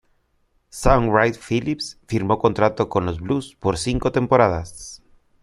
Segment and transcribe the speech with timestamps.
[0.71, 5.03] Shaun Wright-Phillips firmó contrato con los Blues por cinco temporadas.